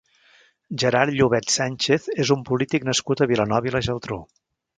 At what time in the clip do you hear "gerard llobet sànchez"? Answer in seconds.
0.83-2.07